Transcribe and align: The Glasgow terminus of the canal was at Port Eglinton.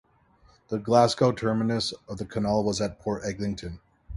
The 0.69 0.79
Glasgow 0.79 1.31
terminus 1.31 1.93
of 2.09 2.17
the 2.17 2.25
canal 2.25 2.63
was 2.63 2.81
at 2.81 2.99
Port 3.01 3.23
Eglinton. 3.23 3.79